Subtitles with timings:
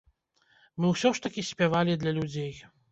[0.79, 2.53] Мы ўсё ж такі спявалі для людзей.